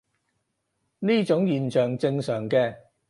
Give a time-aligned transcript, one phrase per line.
[0.97, 2.75] 呢種現象正常嘅